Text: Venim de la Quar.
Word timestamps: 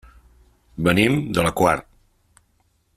Venim 0.87 1.19
de 1.39 1.45
la 1.49 1.51
Quar. 1.61 1.77